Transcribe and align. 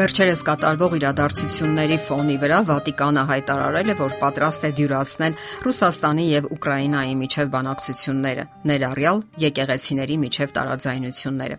Վերջերս 0.00 0.42
կատարվող 0.48 0.94
իրադարձությունների 0.96 1.96
ֆոնի 2.06 2.36
վրա 2.40 2.58
Վատիկանը 2.70 3.24
հայտարարել 3.30 3.90
է, 3.92 3.96
որ 3.98 4.14
պատրաստ 4.22 4.62
է 4.64 4.70
դյուրացնել 4.78 5.34
Ռուսաստանի 5.66 6.24
եւ 6.30 6.48
Ուկրաինայի 6.56 7.14
միջև 7.20 7.50
բանակցությունները, 7.54 8.46
ներառյալ 8.70 9.22
եկեղեցիների 9.44 10.16
միջև 10.24 10.54
տարաձայնությունները։ 10.56 11.58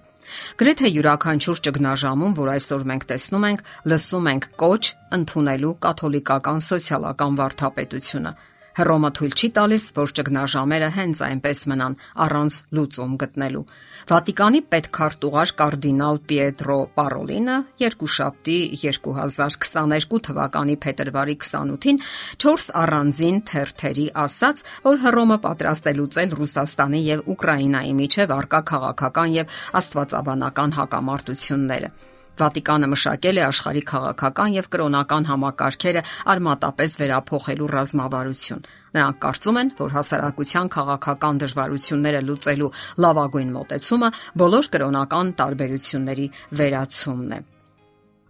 Գրեթե 0.57 0.89
յուրաքանչյուր 0.97 1.61
ճգնաժամում, 1.69 2.37
որ 2.41 2.53
այսօր 2.57 2.87
մենք 2.89 3.05
տեսնում 3.13 3.45
ենք, 3.51 3.65
լսում 3.93 4.31
ենք 4.31 4.47
կոչ 4.63 4.83
ընդունելու 5.21 5.75
կաթոլիկական 5.85 6.65
սոցիալական 6.71 7.37
վարդապետությունը 7.41 8.33
Հռոմը 8.77 9.09
թույլ 9.17 9.33
չի 9.35 9.47
տալիս, 9.55 9.85
որ 9.97 10.11
ճգնաժամերը 10.17 10.89
հենց 10.95 11.21
այնպես 11.27 11.61
մնան 11.71 11.95
առանց 12.25 12.57
լուծում 12.77 13.15
գտնելու։ 13.23 13.63
Վատիկանի 14.11 14.61
պետքարտուղար 14.71 15.51
կարդինալ 15.61 16.19
Պիետրո 16.31 16.77
Պարոլինը 16.95 17.57
երկուշաբթի 17.83 18.55
2022 18.83 20.21
թվականի 20.27 20.77
փետրվարի 20.85 21.35
28-ին 21.41 22.01
4 22.45 22.69
առանձին 22.83 23.43
թերթերի 23.51 24.07
ասաց, 24.23 24.63
որ 24.87 25.03
Հռոմը 25.03 25.39
պատրաստ 25.47 25.91
է 25.91 25.95
լուծել 25.99 26.37
Ռուսաստանի 26.39 27.03
եւ 27.11 27.27
Ուկրաինայի 27.35 27.93
միջև 27.99 28.35
արկա 28.39 28.63
քաղաքական 28.71 29.37
եւ 29.41 29.61
աստվածաբանական 29.81 30.75
հակամարտությունները։ 30.79 31.93
Վատիկանը 32.41 32.89
մշակել 32.91 33.39
է 33.41 33.43
աշխարհի 33.45 33.83
քաղաքական 33.91 34.55
եւ 34.57 34.69
կրոնական 34.73 35.27
համակարգերը 35.29 36.01
արմատապես 36.33 36.97
վերափոխելու 37.01 37.69
ռազմավարություն։ 37.75 38.65
Նրանք 38.97 39.21
կարծում 39.25 39.61
են, 39.61 39.71
որ 39.77 39.95
հասարակության 39.97 40.71
քաղաքական 40.75 41.41
դժվարությունները 41.45 42.21
լուծելու 42.27 42.73
լավագույն 43.05 43.55
մոտեցումը 43.61 44.11
բոլոր 44.41 44.69
կրոնական 44.75 45.33
տարբերությունների 45.41 46.27
վերացումն 46.61 47.33
է։ 47.37 47.41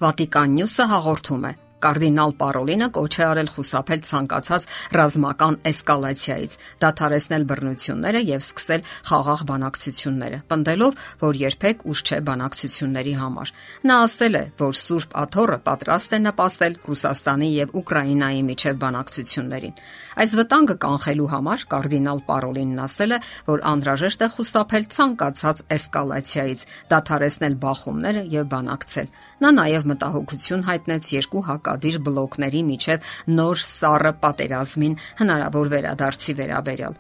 Վատիկան 0.02 0.56
Նյուսը 0.60 0.90
հաղորդում 0.92 1.46
է. 1.52 1.54
Կարդինալ 1.82 2.36
Պարոլինը 2.42 2.88
կոչ 2.96 3.14
է 3.18 3.24
արել 3.28 3.50
խուսափել 3.56 4.02
ցանկացած 4.10 4.68
ռազմական 4.98 5.56
էսկալացիայից, 5.72 6.58
դադարեցնել 6.84 7.46
բռնությունները 7.52 8.22
եւ 8.32 8.42
սկսել 8.46 8.86
խաղաղ 9.12 9.42
բանակցությունները, 9.52 10.40
պնդելով, 10.52 11.02
որ 11.22 11.42
երբեք 11.42 11.86
ուշ 11.92 12.04
չէ 12.06 12.20
բանակցությունների 12.30 13.16
համար։ 13.22 13.54
Նա 13.92 13.96
ասել 14.06 14.36
է, 14.42 14.44
որ 14.62 14.74
Սուրբ 14.82 15.16
Աթոռը 15.22 15.58
պատրաստ 15.68 16.12
է 16.12 16.20
նպաստել 16.22 16.78
Ռուսաստանի 16.92 17.50
եւ 17.52 17.76
Ուկրաինայի 17.82 18.42
միջև 18.52 18.80
բանակցություններին։ 18.82 19.76
Այս 20.22 20.32
վտանգը 20.38 20.76
կանխելու 20.86 21.30
համար 21.32 21.66
կարդինալ 21.72 22.20
Պարոլինն 22.28 22.82
ասել 22.86 23.16
է, 23.16 23.20
որ 23.48 23.64
անհրաժեշտ 23.72 24.22
է 24.22 24.28
խուսափել 24.36 24.88
ցանկացած 24.96 25.64
էսկալացիայից, 25.76 26.64
դադարեցնել 26.92 27.56
բախումները 27.64 28.24
եւ 28.36 28.50
բանակցել։ 28.52 29.08
Նա 29.42 29.52
նաև 29.58 29.88
մտահոգություն 29.92 30.66
հայտնեց 30.68 31.08
երկու 31.16 31.46
հակադիր 31.72 32.02
բլոկների 32.04 32.62
միջև 32.68 33.06
նոր 33.32 33.62
սառը 33.64 34.12
պատերազմին 34.24 34.98
հնարավոր 35.22 35.72
վերադարձի 35.72 36.34
վերաբերյալ։ 36.42 37.00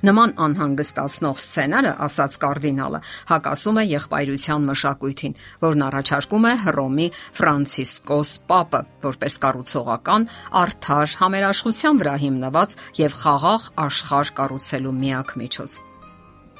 Նման 0.00 0.30
անհանգստացնող 0.40 1.40
սցենարը, 1.44 1.90
ասաց 2.06 2.36
կարդինալը, 2.40 3.00
հակասում 3.28 3.80
է 3.80 3.84
եղբայրության 3.90 4.68
մշակույթին, 4.70 5.34
որն 5.60 5.84
առաջարկում 5.90 6.46
է 6.48 6.52
Հռոմի 6.62 7.08
Ֆրանցիսկոս 7.36 8.32
Պապը 8.48 8.80
որպես 9.04 9.36
կառուցողական, 9.44 10.26
արդար, 10.62 11.14
համերաշխության 11.20 12.00
վրա 12.00 12.16
հիմնված 12.24 12.76
եւ 13.00 13.18
խաղաղ 13.20 13.68
աշխարհ 13.84 14.32
կառուցելու 14.40 14.96
միակ 15.04 15.36
միջոց։ 15.44 15.76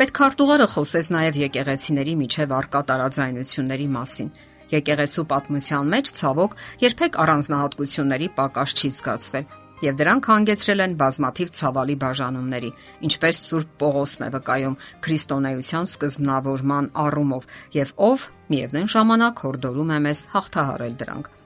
Պետքարտուղարը 0.00 0.68
խոսեց 0.74 1.10
նաև 1.16 1.40
եկեղեցիների 1.40 2.14
միջև 2.20 2.54
արկա 2.60 2.80
տարաձայնությունների 2.92 3.88
մասին 3.96 4.30
եկեղեցու 4.74 5.26
պատմության 5.32 5.90
մեջ 5.94 6.12
ցավոք 6.20 6.60
երբեք 6.84 7.18
առանձնահատկությունների 7.24 8.28
պակաս 8.40 8.76
չի 8.80 8.90
զգացվել 9.00 9.50
եւ 9.80 9.96
դրանք 9.96 10.26
հանգեցրել 10.30 10.82
են 10.84 10.96
բազմաթիվ 11.00 11.52
ցավալի 11.56 11.96
բաժանումների, 12.02 12.70
ինչպես 13.08 13.42
Սուրբ 13.48 13.70
Պողոսն 13.80 14.26
է 14.26 14.30
վկայում 14.36 14.78
քրիստոնեության 15.06 15.90
սկզբնավորման 15.94 16.92
առումով 17.06 17.50
եւ 17.80 17.96
ով 18.10 18.30
միևնույն 18.52 18.94
ժամանակ 18.96 19.44
հորդորում 19.48 19.94
է 19.96 20.00
մեզ 20.08 20.26
հաղթահարել 20.36 20.98
դրանք։ 21.00 21.39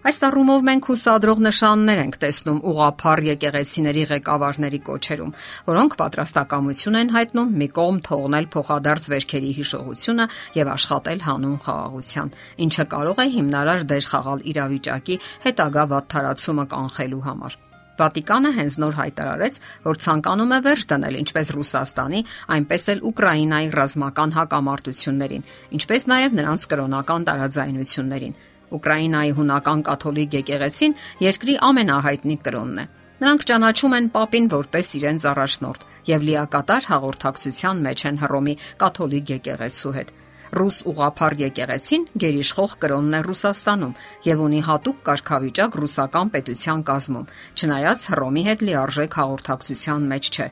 Այս 0.00 0.16
առումով 0.24 0.62
մենք 0.64 0.86
հուսադրող 0.88 1.40
նշաններ 1.44 1.98
ենք 2.00 2.14
տեսնում 2.22 2.60
ուղափառ 2.70 3.20
եկեղեցիների 3.26 4.04
ղեկավարների 4.08 4.78
կոչերում, 4.86 5.34
որոնք 5.66 5.96
պատրաստակամություն 6.00 6.96
են 7.00 7.12
հայտնում 7.16 7.50
մի 7.60 7.68
կողմ 7.76 7.98
թողնել 8.08 8.46
փոխադարձ 8.56 9.10
վերքերի 9.12 9.50
հիշողությունը 9.60 10.26
եւ 10.56 10.72
աշխատել 10.72 11.20
հանուն 11.28 11.58
խաղաղության, 11.68 12.32
ինչը 12.64 12.84
կարող 12.96 13.20
է 13.20 13.26
հիմնարար 13.36 13.84
դեր 13.92 14.08
խաղալ 14.08 14.44
իրավիճակի 14.56 15.20
հետագա 15.44 15.84
վատթարացումը 15.92 16.64
կանխելու 16.72 17.24
համար։ 17.28 17.58
Վատիկանը 18.00 18.50
հենց 18.56 18.74
նոր 18.80 18.94
հայտարարեց, 18.96 19.56
որ 19.84 19.98
ցանկանում 20.00 20.54
է 20.56 20.58
վերջ 20.64 20.84
դնել 20.88 21.18
ինչպես 21.20 21.50
Ռուսաստանի, 21.60 22.20
այնպես 22.56 22.86
էլ 22.94 23.02
Ուկրաինայի 23.10 23.68
ռազմական 23.76 24.32
հակամարտություններին, 24.40 25.44
ինչպես 25.76 26.08
նաև 26.14 26.38
նրանց 26.40 26.64
կրոնական 26.72 27.28
տարաձայնություններին 27.28 28.38
Ուկրաինայի 28.76 29.34
հունական 29.40 29.84
կաթոլիկ 29.90 30.38
եկեղեցին 30.40 30.96
երկրի 31.26 31.54
ամենահայտնի 31.70 32.36
կրոնն 32.46 32.80
է։ 32.80 32.86
Նրանք 33.20 33.42
ճանաչում 33.50 33.94
են 33.98 34.06
Պապին 34.14 34.46
որպես 34.54 34.90
իրենց 34.96 35.24
առաջնորդ 35.30 35.82
եւ 36.08 36.22
լիակատար 36.30 36.86
հաղորդակցության 36.90 37.82
մեջ 37.86 38.04
են 38.10 38.20
Հռոմի 38.22 38.54
կաթոլիկ 38.80 39.32
եկեղեցու 39.34 39.92
հետ։ 39.96 40.12
Ռուս 40.50 40.78
ուղափառ 40.90 41.36
եկեղեցին 41.38 42.06
գերիշխող 42.22 42.72
կրոնն 42.82 43.12
է 43.14 43.20
Ռուսաստանում 43.26 43.92
եւ 44.26 44.40
ունի 44.46 44.62
հատուկ 44.66 45.02
կարգավիճակ 45.06 45.76
ռուսական 45.80 46.32
պետության 46.34 46.80
կազմում, 46.90 47.28
չնայած 47.60 48.06
Հռոմի 48.10 48.42
հետ 48.48 48.64
լիարժեք 48.66 49.16
հաղորդակցության 49.20 50.08
մեջ 50.10 50.30
չէ։ 50.34 50.48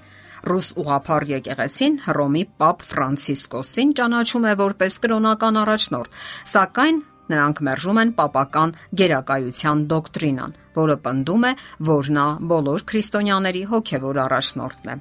Ռուս 0.48 0.68
ուղափառ 0.78 1.24
եկեղեցին 1.34 1.96
Հռոմի 2.04 2.44
Պապ 2.62 2.84
Ֆրանցիսկոսին 2.92 3.94
ճանաչում 3.98 4.46
է 4.46 4.52
որպես 4.62 4.98
կրոնական 5.02 5.58
առաջնորդ, 5.66 6.18
սակայն 6.52 7.00
Նրանք 7.28 7.60
մերժում 7.68 8.00
են 8.02 8.14
papական 8.18 8.72
գերակայության 9.00 9.84
դոկտրինան, 9.92 10.56
որը 10.78 10.96
պնդում 11.04 11.44
է, 11.48 11.52
որ 11.90 12.10
նա 12.18 12.26
բոլոր 12.52 12.84
քրիստոնյաների 12.92 13.62
հոգևոր 13.72 14.20
առաջնորդն 14.24 14.92
է։ 14.94 14.96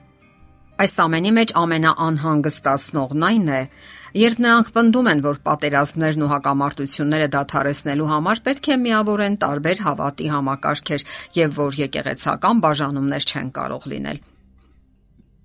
Այս 0.78 0.92
ամենի 1.02 1.32
մեջ 1.34 1.52
ամենաանհանգստացնողն 1.58 3.24
այն 3.28 3.48
է, 3.50 3.62
երբ 4.22 4.42
նրանք 4.46 4.68
պնդում 4.76 5.10
են, 5.12 5.24
որ 5.26 5.40
պատերազմներն 5.48 6.26
ու 6.28 6.32
հակամարտությունները 6.36 7.32
դադարեցնելու 7.34 8.12
համար 8.14 8.44
պետք 8.46 8.70
է 8.70 8.80
միավորեն 8.86 9.42
տարբեր 9.42 9.84
հավատի 9.88 10.32
համակարգեր 10.38 11.10
եւ 11.42 11.60
որ 11.66 11.82
եկեղեցական 11.82 12.66
բաժանումներ 12.68 13.32
չեն 13.34 13.54
կարող 13.58 13.94
լինել։ 13.98 14.22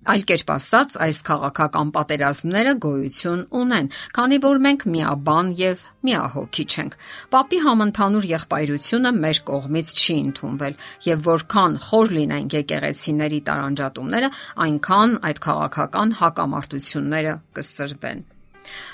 Այլ 0.03 0.23
կերպ 0.27 0.49
ասած, 0.51 0.95
այս 1.05 1.19
քաղաքական 1.27 1.91
պատերազմները 1.95 2.73
գոյություն 2.83 3.43
ունեն, 3.59 3.85
քանի 4.17 4.39
որ 4.43 4.59
մենք 4.65 4.83
միաբան 4.95 5.51
եւ 5.59 5.85
միահոգի 6.09 6.65
չենք։ 6.73 6.97
Պապի 7.35 7.59
համընդհանուր 7.67 8.27
եղբայրությունը 8.33 9.13
մեր 9.23 9.41
կողմից 9.51 9.93
չի 10.03 10.17
ընդունվել, 10.25 10.77
եւ 11.07 11.25
որքան 11.29 11.79
խոր 11.87 12.13
լինեն 12.19 12.51
եկեղեցիների 12.57 13.41
տարանջատումները, 13.47 14.33
այնքան 14.67 15.17
այդ 15.31 15.43
քաղաքական 15.47 16.15
հակամարտությունները 16.19 17.39
կսրվեն։ 17.55 18.23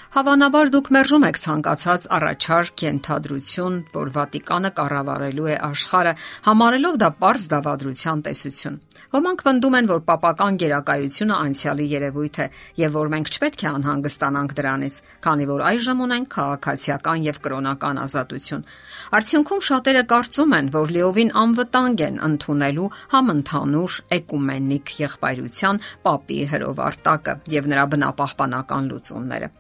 Հավանաբար 0.09 0.70
դուք 0.74 0.88
մերժում 0.96 1.25
եք 1.28 1.38
ցանկացած 1.38 2.06
առաջարկ 2.18 2.81
ենթադրություն, 2.81 3.75
որ 3.94 4.08
Վատիկանը 4.16 4.72
կառավարելու 4.80 5.50
է 5.53 5.58
աշխարհը, 5.68 6.14
համարելով 6.47 6.97
դա 7.03 7.09
པարզ 7.20 7.46
դավադրության 7.52 8.24
տեսություն։ 8.25 8.80
Ոմանք 9.14 9.44
պնդում 9.46 9.78
են, 9.80 9.90
որ 9.92 10.02
papական 10.09 10.58
գերակայությունը 10.64 11.38
անցյալի 11.46 11.86
երևույթ 11.94 12.42
է 12.42 12.48
եւ 12.81 12.98
որ 12.98 13.13
մենք 13.13 13.31
չպետք 13.38 13.62
է 13.62 13.69
անհանգստանանք 13.69 14.57
դրանից, 14.57 15.00
քանի 15.30 15.48
որ 15.54 15.63
այժմ 15.69 16.04
ունենք 16.10 16.33
քաղաքացիական 16.33 17.30
եւ 17.30 17.39
կրոնական 17.45 18.01
ազատություն։ 18.10 18.68
Արդյունքում 19.13 19.63
շատերը 19.69 20.04
կարծում 20.10 20.57
են, 20.57 20.74
որ 20.74 20.94
լիովին 20.98 21.33
անվտանգ 21.45 22.06
են 22.10 22.22
ընդունելու 22.33 22.89
համընդհանուր 23.13 24.01
էկումենիկ 24.18 24.98
եղբայրության 25.06 25.86
պապի 26.10 26.44
հրովարտակը 26.50 27.39
եւ 27.60 27.74
նրա 27.74 27.89
բնապահպանական 27.94 28.94
լուծումները։ 28.94 29.58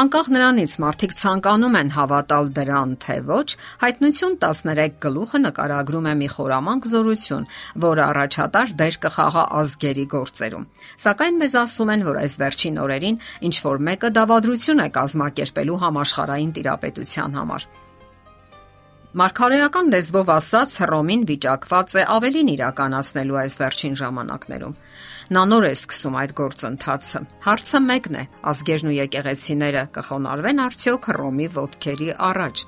Անկախ 0.00 0.28
նրանից 0.34 0.72
մարդիկ 0.84 1.14
ցանկանում 1.18 1.76
են 1.80 1.92
հավատալ 1.94 2.50
դրան 2.56 2.94
թե 3.04 3.16
ոչ, 3.28 3.46
հայտնություն 3.84 4.34
13 4.44 4.98
գլուխը 5.04 5.40
նկարագրում 5.44 6.08
է 6.10 6.14
մի 6.22 6.28
խորամանկ 6.34 6.88
զորություն, 6.94 7.46
որը 7.84 8.04
առաջատար 8.08 8.74
դեր 8.82 8.98
կխաղա 9.06 9.46
ազգերի 9.60 10.06
գործերում։ 10.16 10.68
Սակայն 11.06 11.40
մեզ 11.44 11.56
ասում 11.64 11.94
են, 11.94 12.04
որ 12.10 12.20
այս 12.24 12.36
վերջին 12.44 12.82
օրերին 12.84 13.22
ինչ 13.48 13.56
որ 13.68 13.86
մեկը 13.88 14.12
դավադրություն 14.18 14.84
է 14.84 14.90
կազմակերպելու 14.98 15.80
համաշխարային 15.86 16.54
տիրապետության 16.58 17.40
համար։ 17.40 17.72
Մարգարեական 19.14 19.92
լեզվով 19.92 20.30
ասած 20.34 20.72
Հռոմին 20.80 21.20
վիճակված 21.28 21.92
է 22.00 22.02
ավելին 22.14 22.48
իրականացնելու 22.50 23.36
այս 23.44 23.56
վերջին 23.60 23.92
ժամանակներում։ 24.00 24.72
Նա 25.36 25.42
նոր 25.50 25.66
է 25.68 25.70
սկսում 25.76 26.16
այդ 26.18 26.32
գործընթացը։ 26.40 27.20
Հարցը 27.44 27.80
մեկն 27.84 28.18
է. 28.18 28.24
ազգերն 28.50 28.90
ու 28.90 28.96
եկեղեցիները 28.96 29.84
կխոնարհվեն 29.94 30.62
արդյոք 30.64 31.06
Հռոմի 31.14 31.46
ոտքերի 31.54 32.08
առաջ։ 32.30 32.64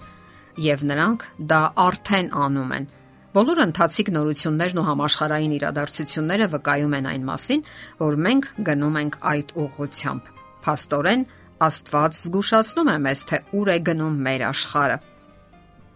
եւ 0.66 0.86
նրանք 0.86 1.26
դա 1.50 1.60
արդեն 1.86 2.30
անում 2.46 2.70
են։ 2.78 2.86
Բոլոր 3.34 3.58
ընթացիկ 3.66 4.08
նորություններն 4.14 4.78
ու 4.78 4.86
համաշխարհային 4.86 5.56
իրադարձությունները 5.58 6.46
վկայում 6.54 6.96
են 6.96 7.10
այն 7.10 7.26
մասին, 7.26 7.66
որ 8.06 8.20
մենք 8.22 8.48
գնում 8.70 8.96
ենք 9.02 9.18
այդ 9.34 9.52
ուղղությամբ։ 9.66 10.30
Փաստորեն, 10.62 11.26
Աստված 11.56 12.16
զգուշացնում 12.20 12.88
է 12.92 12.96
մեզ, 13.02 13.20
թե 13.26 13.36
ուր 13.56 13.68
է 13.72 13.78
գնում 13.90 14.16
մեր 14.26 14.42
աշխարհը։ 14.52 14.96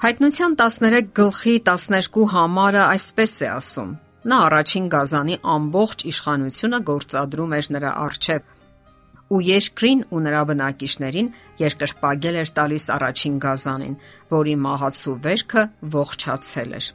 Հայտնության 0.01 0.55
13 0.57 1.11
գլխի 1.13 1.53
12 1.69 2.23
համարը 2.33 2.85
այսպես 2.89 3.33
է 3.45 3.49
ասում. 3.53 3.91
Նա 4.33 4.37
առաջին 4.47 4.87
գազանի 4.95 5.35
ամբողջ 5.55 6.05
իշխանությունը 6.11 6.79
գործադրում 6.91 7.53
էր 7.59 7.69
նրա 7.77 7.91
արչև 8.05 8.55
ու 9.37 9.41
երկրին 9.45 10.01
ու 10.09 10.23
նրա 10.25 10.41
բնակիչներին 10.51 11.29
երկրպագել 11.61 12.39
էր 12.41 12.53
տալիս 12.61 12.87
առաջին 12.97 13.37
գազանին, 13.45 13.99
որի 14.33 14.55
մահացու 14.65 15.17
վերքը 15.29 15.67
ողջացել 16.01 16.73
էր։ 16.81 16.89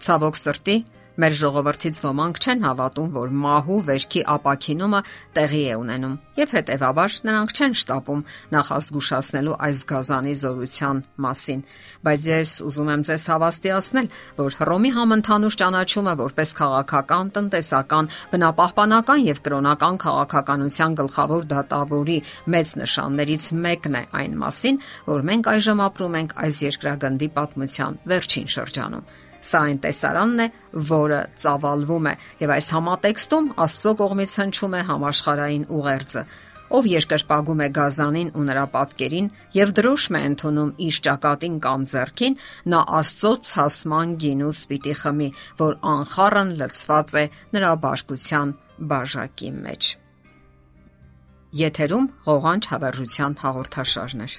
Ցավոք 0.00 0.40
սրտի, 0.40 0.76
Մեր 1.20 1.34
ժողովրդից 1.36 1.98
ոմանք 2.00 2.38
չեն 2.40 2.62
հավատում, 2.64 3.08
որ 3.12 3.32
մահու 3.42 3.78
վերքի 3.88 4.20
ապակինումը 4.34 5.00
տեղի 5.36 5.58
է 5.68 5.74
ունենում, 5.80 6.14
եւ 6.40 6.54
հետեւաբար 6.56 7.16
նրանք 7.28 7.52
չեն 7.60 7.74
շտապում 7.80 8.22
նախազգուշացնելու 8.54 9.56
այս 9.66 9.82
գազանի 9.90 10.34
զորության 10.40 11.02
մասին։ 11.26 11.64
Բայց 12.08 12.28
ես 12.30 12.54
ուզում 12.70 12.90
եմ 12.94 13.04
ձեզ 13.10 13.28
հավաստիացնել, 13.34 14.10
որ 14.40 14.58
Հռոմի 14.60 14.90
համընդհանուր 14.96 15.58
ճանաչումը 15.60 16.14
որպես 16.24 16.50
քաղաքական, 16.60 17.32
տնտեսական, 17.36 18.10
բնապահպանական 18.32 19.24
եւ 19.28 19.42
կրոնական 19.44 20.00
քաղաքականության 20.08 21.00
գլխավոր 21.04 21.48
դատավորի 21.52 22.20
մեծ 22.54 22.76
նշաններից 22.80 23.44
մեկն 23.68 24.00
է 24.00 24.04
այն 24.24 24.38
մասին, 24.40 24.84
որ 25.12 25.26
մենք 25.30 25.52
այժմ 25.52 25.84
ապրում 25.90 26.22
ենք 26.24 26.38
այս 26.48 26.62
երկրագնդի 26.70 27.34
պատմության 27.36 28.00
վերջին 28.08 28.54
շրջանում։ 28.56 29.28
Սա 29.40 29.60
այն 29.70 29.78
տեսարանն 29.84 30.44
է, 30.44 30.46
որը 30.90 31.20
ծավալվում 31.40 32.08
է, 32.10 32.14
եւ 32.44 32.52
այս 32.56 32.68
համատեքստում 32.76 33.46
Աստծո 33.64 33.92
կողմից 34.00 34.34
հնչում 34.40 34.74
է 34.76 34.82
համաշխարային 34.90 35.64
ուղերձը, 35.80 36.24
ով 36.70 36.86
երկրպագում 36.90 37.62
է 37.64 37.68
գազանին 37.76 38.28
ու 38.38 38.44
նրա 38.46 38.64
պատկերին 38.74 39.30
եւ 39.56 39.72
դրոշմ 39.78 40.18
է 40.18 40.20
ընդունում 40.30 40.74
իր 40.86 40.98
ճակատին 41.06 41.56
կամ 41.64 41.86
ձեռքին, 41.92 42.36
նա 42.74 42.82
Աստծո 43.00 43.32
ցասման 43.50 44.12
գինուս 44.22 44.60
պիտի 44.70 44.94
խմի, 45.00 45.30
որ 45.62 45.80
անխառն 45.94 46.52
լցված 46.60 47.16
է 47.22 47.24
նրա 47.56 47.72
բարգության 47.86 48.54
բաժակի 48.92 49.50
մեջ։ 49.56 49.90
Եթերում 51.60 52.06
ղողանջ 52.28 52.70
հավերժության 52.70 53.32
հաղորդաշարներ։ 53.40 54.38